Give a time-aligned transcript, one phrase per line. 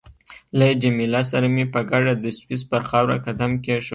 [0.57, 3.89] له جميله سره مې په ګډه د سویس پر خاوره قدم کېښود.